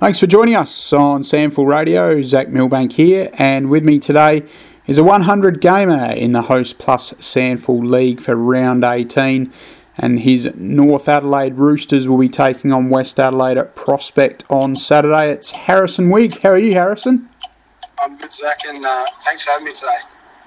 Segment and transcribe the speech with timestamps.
[0.00, 2.22] Thanks for joining us on SANFL Radio.
[2.22, 4.44] Zach Milbank here, and with me today
[4.86, 9.52] is a 100 gamer in the Host Plus SANFL League for round 18.
[9.98, 15.32] And his North Adelaide Roosters will be taking on West Adelaide at Prospect on Saturday.
[15.32, 16.38] It's Harrison Wigg.
[16.38, 17.28] How are you, Harrison?
[17.98, 19.98] I'm good, Zach, and uh, thanks for having me today.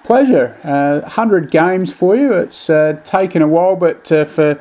[0.04, 0.58] Pleasure.
[0.64, 2.34] Uh, 100 games for you.
[2.34, 4.60] It's uh, taken a while, but uh, for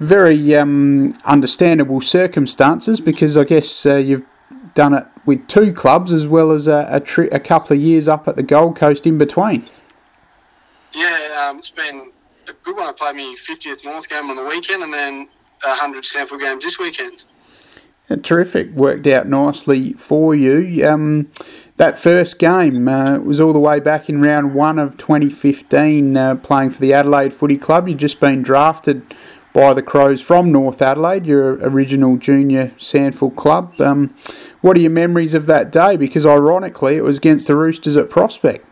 [0.00, 4.24] very um, understandable circumstances because I guess uh, you've
[4.74, 8.08] done it with two clubs as well as a, a, tri- a, couple of years
[8.08, 9.66] up at the Gold Coast in between.
[10.92, 12.10] Yeah, um, it's been
[12.48, 12.88] a good one.
[12.88, 15.28] I played my 50th North game on the weekend and then
[15.64, 17.24] a 100 SANFL games this weekend.
[18.08, 18.70] Yeah, terrific.
[18.70, 20.86] Worked out nicely for you.
[20.88, 21.30] Um,
[21.76, 26.34] that first game uh, was all the way back in round one of 2015, uh,
[26.36, 27.86] playing for the Adelaide Footy Club.
[27.86, 29.02] You'd just been drafted
[29.52, 33.80] by the Crows from North Adelaide, your original junior SANFL club.
[33.80, 34.14] Um,
[34.60, 35.96] what are your memories of that day?
[35.96, 38.64] Because ironically, it was against the Roosters at Prospect.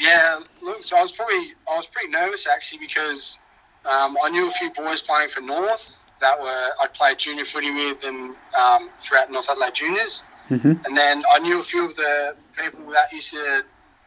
[0.00, 3.38] Yeah, look, so I was probably I was pretty nervous actually because
[3.84, 7.72] um, I knew a few boys playing for North that were I'd played junior footy
[7.72, 10.72] with and um, throughout North Adelaide juniors, mm-hmm.
[10.84, 13.64] and then I knew a few of the people that used to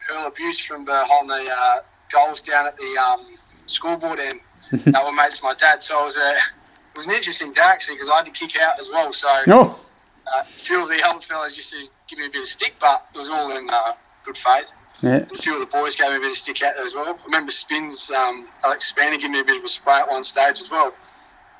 [0.08, 1.78] hurl abuse from behind the uh,
[2.12, 4.40] goals down at the um, board end
[4.72, 5.82] that were mates with my dad.
[5.82, 8.60] So it was a it was an interesting day actually because I had to kick
[8.60, 9.12] out as well.
[9.12, 9.78] So oh.
[10.26, 12.74] uh, a few of the old fellas used to give me a bit of stick,
[12.80, 13.92] but it was all in uh,
[14.24, 14.72] good faith.
[15.02, 15.16] Yeah.
[15.16, 16.94] And a few of the boys gave me a bit of stick out there as
[16.94, 17.06] well.
[17.06, 20.24] I remember Spins, um, Alex Spina gave me a bit of a spray at one
[20.24, 20.94] stage as well.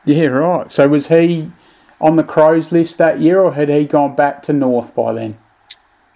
[0.04, 0.70] Yeah, right.
[0.70, 1.50] So was he
[2.00, 5.38] on the Crows list that year, or had he gone back to North by then?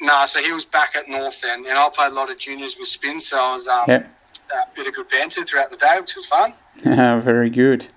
[0.00, 2.76] No, so he was back at North then, and I played a lot of juniors
[2.78, 4.10] with Spins, so I was um, yep.
[4.54, 6.54] A bit of good banter throughout the day, which was fun.
[6.82, 7.88] very good.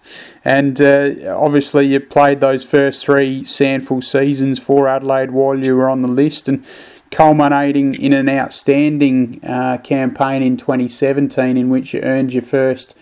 [0.43, 5.89] And uh, obviously, you played those first three SANFL seasons for Adelaide while you were
[5.89, 6.65] on the list, and
[7.11, 12.97] culminating in an outstanding uh, campaign in 2017 in which you earned your first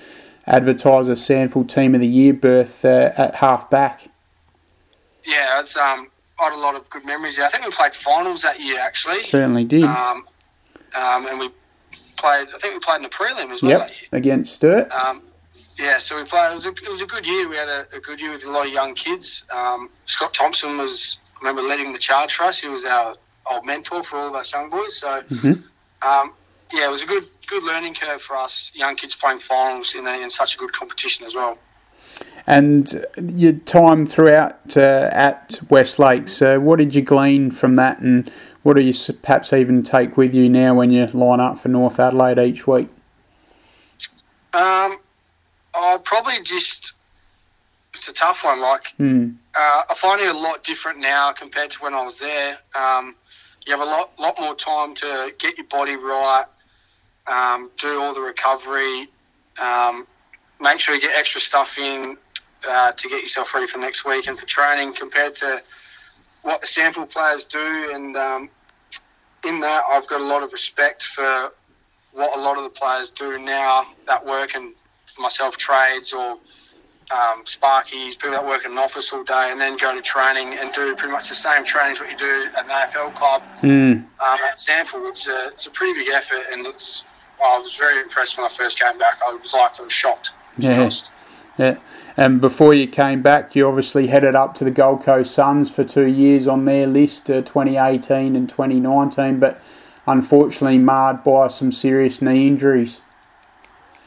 [0.46, 4.10] Advertiser SANFL Team of the Year berth uh, at halfback.
[5.24, 6.10] Yeah, it's um,
[6.40, 7.40] I had a lot of good memories.
[7.40, 9.24] I think we played finals that year actually.
[9.24, 9.84] Certainly did.
[9.84, 10.26] Um,
[10.96, 11.50] um, and we
[12.22, 12.48] played.
[12.56, 13.72] I think we played in the prelim as well.
[13.72, 14.92] Yep, against Sturt.
[14.92, 15.24] Um,
[15.78, 16.52] yeah, so we played.
[16.52, 17.50] It was, a, it was a good year.
[17.50, 19.46] We had a, a good year with a lot of young kids.
[19.50, 22.62] Um, Scott Thompson was, I remember, leading the charge for us.
[22.62, 23.16] He was our
[23.50, 24.98] old mentor for all of us young boys.
[24.98, 26.08] So, mm-hmm.
[26.08, 26.34] um,
[26.72, 30.08] yeah, it was a good good learning curve for us young kids playing finals in,
[30.08, 31.58] a, in such a good competition as well.
[32.48, 38.00] And your time throughout uh, at West Lakes, uh, what did you glean from that,
[38.00, 38.32] and
[38.64, 42.00] what do you perhaps even take with you now when you line up for North
[42.00, 42.90] Adelaide each week?
[44.54, 44.98] Um,
[45.74, 46.94] I probably just
[47.94, 48.62] it's a tough one.
[48.62, 49.36] Like mm.
[49.56, 52.58] uh, I find it a lot different now compared to when I was there.
[52.78, 53.16] Um,
[53.66, 56.46] you have a lot lot more time to get your body right,
[57.28, 59.08] um, do all the recovery,
[59.60, 60.08] um,
[60.62, 62.18] make sure you get extra stuff in
[62.68, 65.62] uh, to get yourself ready for next week and for training compared to
[66.44, 67.92] what the SANFL players do.
[67.94, 68.50] And um,
[69.46, 71.52] in that, I've got a lot of respect for
[72.14, 74.74] what a lot of the players do now that work and
[75.06, 76.38] for myself trades or
[77.12, 80.54] um, Sparkies, people that work in an office all day and then go to training
[80.60, 83.42] and do pretty much the same training as what you do at an AFL club
[83.62, 83.96] mm.
[83.96, 85.10] um, at SANFL.
[85.10, 87.04] It's a, it's a pretty big effort and it's,
[87.44, 89.16] I was very impressed when I first came back.
[89.26, 90.34] I was like, I was shocked.
[90.58, 90.90] Yeah.
[91.58, 91.78] Yeah.
[92.18, 95.84] And before you came back, you obviously headed up to the Gold Coast Suns for
[95.84, 99.62] two years on their list, uh, 2018 and 2019, but
[100.08, 103.02] unfortunately marred by some serious knee injuries.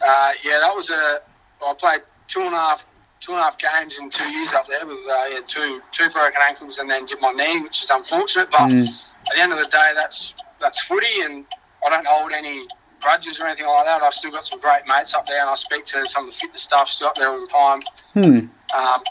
[0.06, 1.20] Uh, yeah, that was a.
[1.66, 2.84] I played two and a half
[3.20, 6.10] two and a half games in two years up there with uh, yeah, two two
[6.10, 8.50] broken ankles and then did my knee, which is unfortunate.
[8.50, 8.86] But mm.
[8.86, 11.46] at the end of the day, that's that's footy, and
[11.86, 12.66] I don't hold any
[13.04, 14.02] grudges or anything like that.
[14.02, 16.36] I've still got some great mates up there, and I speak to some of the
[16.36, 17.80] fitness staff still up there all the time.
[18.14, 18.46] Hmm.
[18.76, 19.02] Um,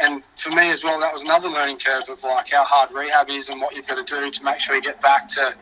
[0.00, 3.28] and for me as well, that was another learning curve of like how hard rehab
[3.30, 5.54] is and what you've got to do to make sure you get back to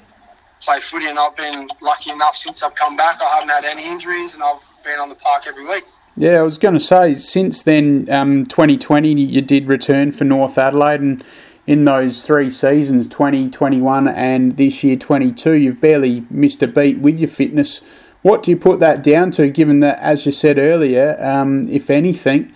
[0.60, 1.06] play footy.
[1.06, 3.20] And I've been lucky enough since I've come back.
[3.20, 5.84] I haven't had any injuries, and I've been on the park every week.
[6.16, 10.58] Yeah, I was going to say, since then, um, 2020, you did return for North
[10.58, 11.24] Adelaide, and
[11.66, 17.20] in those three seasons, 2021 and this year, 22, you've barely missed a beat with
[17.20, 17.80] your fitness.
[18.22, 21.90] What do you put that down to, given that, as you said earlier, um, if
[21.90, 22.52] anything,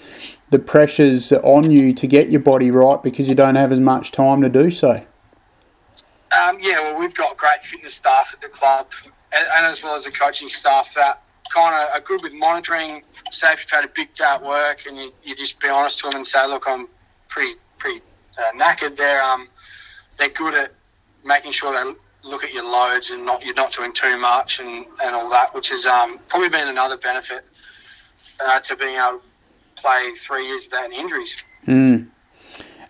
[0.51, 4.13] the pressure's on you to get your body right because you don't have as much
[4.13, 5.05] time to do so?
[6.37, 9.97] Um, yeah, well, we've got great fitness staff at the club, and, and as well
[9.97, 11.23] as the coaching staff that
[11.55, 13.03] kind of are good with monitoring.
[13.31, 16.01] Say if you've had a big day at work, and you, you just be honest
[16.01, 16.89] to them and say, "Look, I'm
[17.29, 18.03] pretty pretty
[18.39, 19.49] uh, knackered, they're um,
[20.19, 20.73] they're good at
[21.25, 21.93] making sure they
[22.23, 25.55] look at your loads and not you're not doing too much and, and all that,
[25.55, 27.45] which has um, probably been another benefit
[28.47, 31.37] uh, to being able to play three years without any injuries.
[31.67, 32.09] Mm.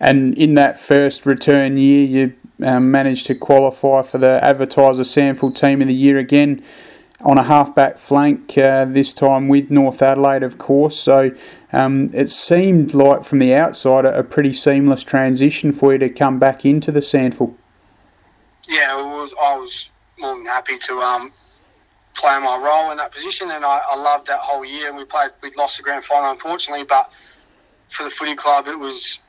[0.00, 2.34] And in that first return year, you
[2.66, 6.62] um, managed to qualify for the Advertiser SANFL Team of the Year again
[7.22, 10.98] on a halfback flank, uh, this time with North Adelaide, of course.
[10.98, 11.30] So
[11.72, 16.38] um, it seemed like from the outside a, pretty seamless transition for you to come
[16.38, 17.54] back into the SANFL.
[18.68, 19.34] Yeah, it was.
[19.40, 21.32] I was more than happy to um,
[22.14, 24.94] play my role in that position, and I, I loved that whole year.
[24.94, 27.12] We played, we lost the grand final, unfortunately, but
[27.88, 29.20] for the footy club, it was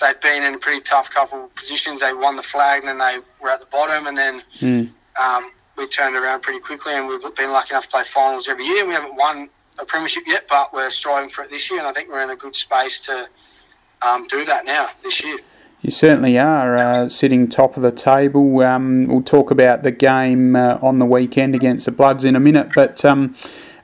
[0.00, 2.00] they'd been in a pretty tough couple of positions.
[2.00, 4.90] They won the flag, and then they were at the bottom, and then mm.
[5.20, 6.94] um, we turned around pretty quickly.
[6.94, 8.86] And we've been lucky enough to play finals every year.
[8.86, 9.48] We haven't won
[9.78, 12.30] a premiership yet, but we're striving for it this year, and I think we're in
[12.30, 13.28] a good space to
[14.02, 15.38] um, do that now this year.
[15.80, 18.60] You certainly are uh, sitting top of the table.
[18.60, 22.40] Um, we'll talk about the game uh, on the weekend against the Bloods in a
[22.40, 23.34] minute, but um,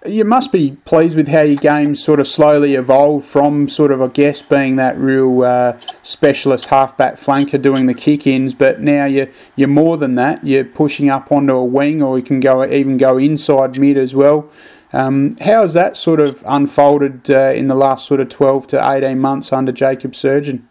[0.07, 4.01] you must be pleased with how your game sort of slowly evolved from sort of,
[4.01, 9.29] I guess, being that real uh, specialist halfback flanker doing the kick-ins, but now you're
[9.57, 10.47] you're more than that.
[10.47, 14.15] You're pushing up onto a wing, or you can go even go inside mid as
[14.15, 14.49] well.
[14.93, 18.93] Um, how has that sort of unfolded uh, in the last sort of 12 to
[18.93, 20.63] 18 months under Jacob Surjan?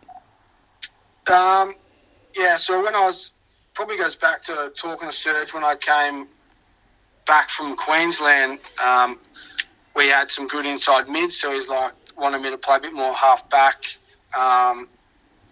[1.31, 1.75] Um,
[2.35, 3.31] yeah, so when I was
[3.75, 6.27] probably goes back to talking to Serge when I came
[7.29, 8.57] back from Queensland.
[8.83, 9.19] Um,
[9.95, 12.93] we had some good inside mids, so he's like wanted me to play a bit
[12.93, 13.85] more half back
[14.37, 14.89] um,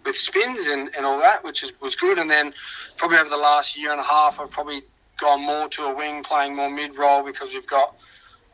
[0.04, 2.18] with spins and, and all that, which is, was good.
[2.18, 2.52] And then
[2.96, 4.82] probably over the last year and a half, I've probably
[5.18, 7.94] gone more to a wing, playing more mid role because we've got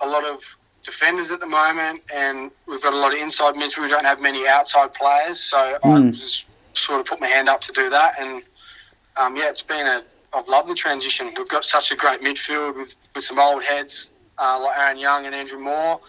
[0.03, 0.45] a lot of
[0.85, 3.79] defenders at the moment, and we've got a lot of inside mids.
[3.79, 6.09] We don't have many outside players, so mm.
[6.09, 6.45] I just
[6.75, 8.17] sort of put my hand up to do that.
[8.21, 8.43] And
[9.17, 10.05] um, yeah, it's been a
[10.35, 11.33] I've loved the transition.
[11.37, 15.27] We've got such a great midfield with, with some old heads uh, like Aaron Young
[15.27, 16.01] and Andrew Moore.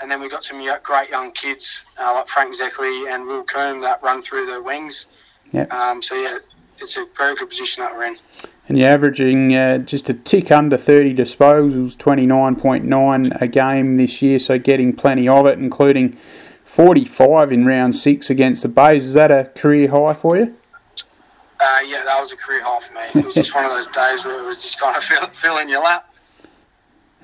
[0.00, 3.80] And then we've got some great young kids uh, like Frank Zeckley and Will Coombe
[3.82, 5.06] that run through the wings.
[5.52, 5.64] Yeah.
[5.64, 6.38] Um, so, yeah,
[6.78, 8.16] it's a very good position that we're in.
[8.68, 14.38] And you're averaging uh, just a tick under 30 disposals, 29.9 a game this year,
[14.38, 16.12] so getting plenty of it, including
[16.64, 19.06] 45 in round six against the Bays.
[19.06, 20.56] Is that a career high for you?
[21.66, 23.20] Uh, yeah, that was a career high for me.
[23.20, 25.58] It was just one of those days where it was just kind of fill, fill
[25.58, 26.14] in your lap.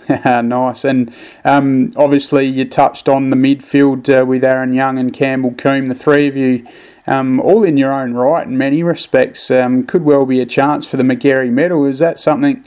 [0.45, 0.85] nice.
[0.85, 5.87] And um, obviously, you touched on the midfield uh, with Aaron Young and Campbell Coombe,
[5.87, 6.67] the three of you,
[7.07, 9.49] um, all in your own right in many respects.
[9.49, 11.85] Um, could well be a chance for the Magarey medal.
[11.87, 12.67] Is that something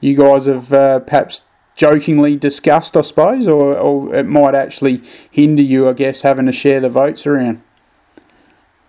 [0.00, 1.42] you guys have uh, perhaps
[1.74, 6.52] jokingly discussed, I suppose, or, or it might actually hinder you, I guess, having to
[6.52, 7.62] share the votes around?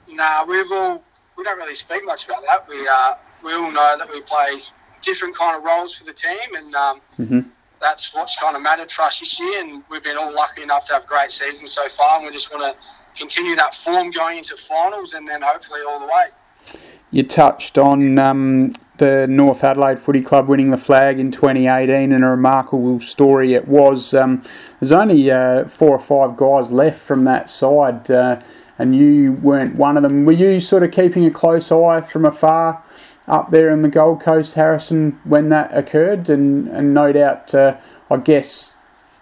[0.08, 1.04] Nah, we've all
[1.38, 2.68] we don't really speak much about that.
[2.68, 4.62] We uh, we all know that we play
[5.02, 7.40] different kind of roles for the team, and um, mm-hmm.
[7.80, 9.62] that's what's kind of mattered for us this year.
[9.62, 12.52] And we've been all lucky enough to have great seasons so far, and we just
[12.52, 16.78] want to continue that form going into finals, and then hopefully all the way.
[17.10, 22.24] You touched on um, the North Adelaide Footy Club winning the flag in 2018, and
[22.24, 24.14] a remarkable story it was.
[24.14, 24.44] Um,
[24.80, 28.12] there's only uh, four or five guys left from that side.
[28.12, 28.42] Uh,
[28.78, 30.26] and you weren't one of them.
[30.26, 32.84] Were you sort of keeping a close eye from afar
[33.28, 36.30] up there in the Gold Coast, Harrison, when that occurred?
[36.30, 37.78] And, and no doubt, uh,
[38.10, 38.76] I guess,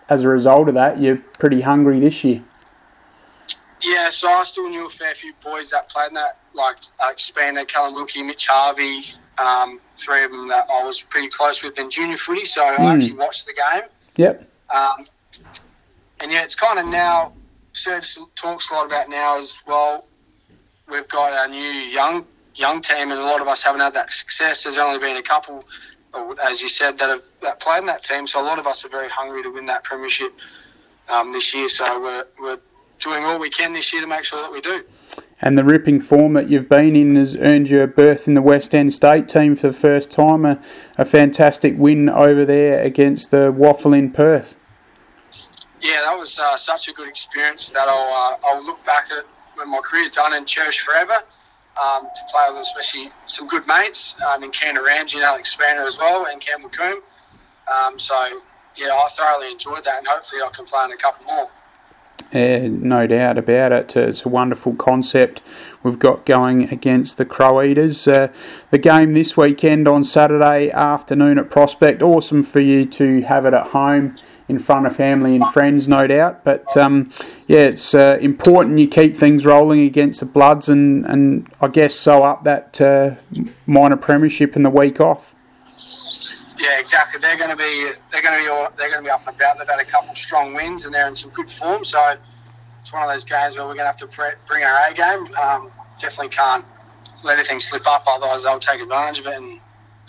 [0.10, 2.44] as a result of that, you're pretty hungry this year.
[3.82, 7.12] Yeah, so I still knew a fair few boys that played in that, like uh,
[7.12, 9.04] Expander, Callum Wilkie, Mitch Harvey,
[9.38, 12.70] um, three of them that I was pretty close with in junior footy, so mm.
[12.70, 12.84] I hmm.
[12.84, 13.84] actually watched the game.
[14.16, 14.50] Yep.
[14.74, 15.06] Um,
[16.22, 17.34] and yeah, it's kind of now
[17.76, 20.08] Serge talks a lot about now as well.
[20.90, 24.14] We've got our new young young team, and a lot of us haven't had that
[24.14, 24.64] success.
[24.64, 25.66] There's only been a couple,
[26.42, 28.28] as you said, that have that played in that team.
[28.28, 30.34] So a lot of us are very hungry to win that premiership
[31.10, 31.68] um, this year.
[31.68, 32.60] So we're, we're
[33.00, 34.86] doing all we can this year to make sure that we do.
[35.42, 38.42] And the ripping form that you've been in has earned you a berth in the
[38.42, 40.46] West End State team for the first time.
[40.46, 40.62] A,
[40.98, 44.56] a fantastic win over there against the WAFL in Perth
[45.82, 49.26] yeah, that was uh, such a good experience that I'll, uh, I'll look back at
[49.56, 51.24] when my career's done and cherish forever.
[51.84, 55.82] Um, to play with especially some good mates um, in Ken Ramsey and Alex Spina
[55.82, 57.02] as well and Campbell Coombe.
[57.68, 58.16] Um, so,
[58.78, 61.50] yeah, I thoroughly enjoyed that and hopefully I can play in a couple more.
[62.32, 63.96] Yeah, no doubt about it.
[63.96, 65.42] It's a wonderful concept
[65.84, 68.08] we've got going against the Crow Eaters.
[68.08, 68.32] Uh,
[68.76, 72.02] the game this weekend on Saturday afternoon at Prospect.
[72.02, 74.18] Awesome for you to have it at home
[74.50, 76.44] in front of family and friends, no doubt.
[76.44, 77.10] But um,
[77.48, 81.96] yeah, it's uh, important you keep things rolling against the Bloods and, and I guess
[81.96, 83.16] sew up that uh,
[83.66, 85.34] minor premiership in the week off.
[86.60, 87.22] Yeah, exactly.
[87.22, 89.38] They're going to be they're going to be all, they're going to be up and
[89.38, 89.58] about.
[89.58, 91.86] They've had a couple of strong wins and they're in some good form.
[91.86, 92.18] So
[92.82, 94.94] it's one of those games where we're going to have to pre- bring our A
[94.94, 95.34] game.
[95.38, 96.66] Um, definitely can't
[97.24, 99.36] let anything slip up, otherwise they'll take advantage of it.
[99.36, 99.60] And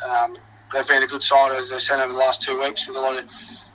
[0.05, 0.39] um,
[0.73, 3.01] they've been a good side, as I said, over the last two weeks with a
[3.01, 3.25] lot of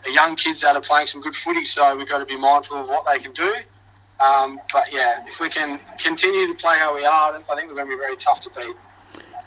[0.07, 1.65] young kids out of playing some good footy.
[1.65, 3.53] So we've got to be mindful of what they can do.
[4.19, 7.75] Um, but yeah, if we can continue to play how we are, I think we're
[7.75, 8.75] going to be very tough to beat.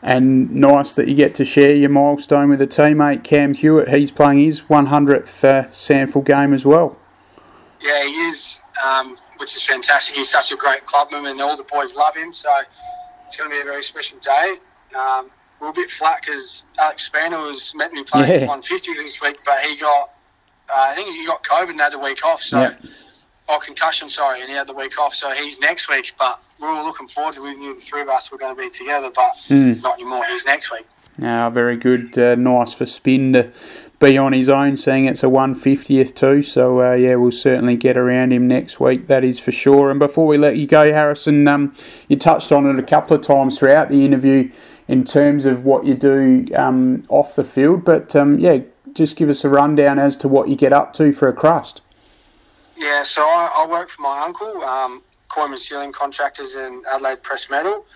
[0.02, 3.88] And nice that you get to share your milestone with a teammate, Cam Hewitt.
[3.88, 6.98] He's playing his 100th uh, SANFL game as well.
[7.80, 10.16] Yeah, he is, um, which is fantastic.
[10.16, 12.34] He's such a great clubman, and all the boys love him.
[12.34, 12.50] So
[13.34, 14.54] it's going to be a very special day.
[14.96, 15.28] Um,
[15.60, 18.46] we're a bit flat because Alex Spina was meant to be playing yeah.
[18.46, 20.10] 150 this week, but he got,
[20.68, 22.42] uh, I think he got COVID and had a week off.
[22.42, 22.80] So, yep.
[23.48, 25.14] oh, concussion, sorry, and he had the week off.
[25.14, 26.12] So he's next week.
[26.16, 27.42] But we're all looking forward to.
[27.42, 29.82] We knew the three of us were going to be together, but mm.
[29.82, 30.24] not anymore.
[30.30, 30.86] He's next week.
[31.22, 32.18] Ah, very good.
[32.18, 33.52] Uh, nice for Spin to
[34.00, 36.42] be on his own, seeing it's a 150th too.
[36.42, 39.90] So, uh, yeah, we'll certainly get around him next week, that is for sure.
[39.90, 41.74] And before we let you go, Harrison, um,
[42.08, 44.50] you touched on it a couple of times throughout the interview
[44.88, 47.84] in terms of what you do um, off the field.
[47.84, 48.58] But, um, yeah,
[48.92, 51.80] just give us a rundown as to what you get up to for a crust.
[52.76, 57.48] Yeah, so I, I work for my uncle, um, Coleman Ceiling Contractors in Adelaide Press
[57.48, 57.86] Metal.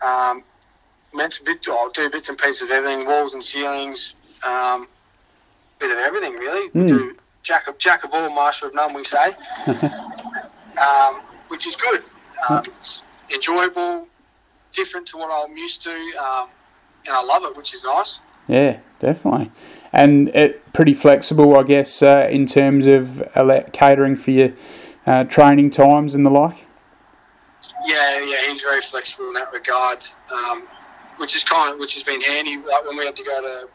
[0.00, 0.44] Um,
[1.12, 4.14] to bit, I'll do bits and pieces of everything, walls and ceilings,
[4.44, 4.88] um,
[5.78, 6.68] bit of everything really.
[6.70, 6.88] Mm.
[6.88, 9.32] Do jack of jack of all, master of none, we say,
[9.66, 12.04] um, which is good.
[12.48, 13.02] Um, it's
[13.32, 14.08] enjoyable,
[14.72, 16.48] different to what I'm used to, um,
[17.06, 18.20] and I love it, which is nice.
[18.48, 19.52] Yeah, definitely,
[19.92, 23.22] and it pretty flexible, I guess, uh, in terms of
[23.72, 24.52] catering for your
[25.06, 26.66] uh, training times and the like.
[27.86, 30.04] Yeah, yeah, he's very flexible in that regard.
[30.32, 30.64] Um,
[31.22, 32.56] which is kind of which has been handy.
[32.56, 33.68] Like when we had to go to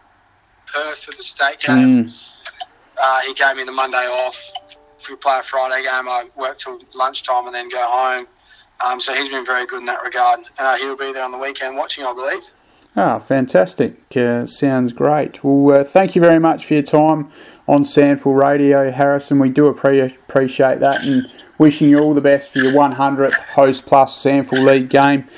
[0.71, 2.29] Perth for the state game, mm.
[3.01, 4.37] uh, he gave me the Monday off.
[4.99, 8.27] If we play a Friday game, I work till lunchtime and then go home.
[8.85, 10.41] Um, so he's been very good in that regard.
[10.57, 12.43] Uh, he'll be there on the weekend watching, I believe.
[12.97, 13.95] Ah, fantastic.
[14.17, 15.41] Uh, sounds great.
[15.41, 17.31] Well, uh, thank you very much for your time
[17.65, 19.39] on SANFL Radio, Harrison.
[19.39, 24.21] We do appreciate that and wishing you all the best for your 100th Host Plus
[24.21, 25.29] SANFL League game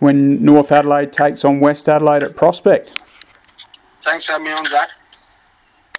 [0.00, 3.02] when North Adelaide takes on West Adelaide at Prospect.
[4.00, 4.90] Thanks for having me on, Zach.